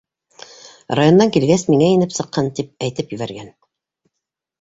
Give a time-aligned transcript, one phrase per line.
[0.99, 3.53] Райондан килгәс миңә инеп сыҡһын, тип әйтеп ебәргән.